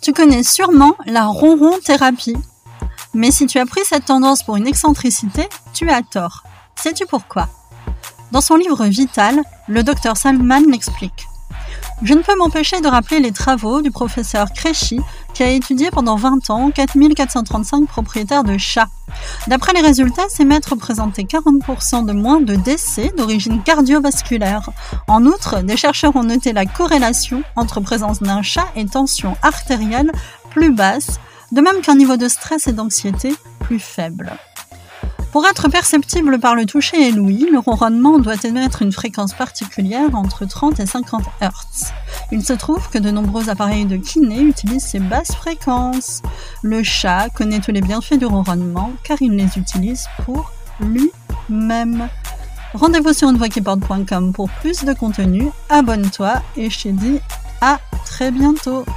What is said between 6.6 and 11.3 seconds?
Sais-tu pourquoi? Dans son livre Vital, le docteur Salman l'explique.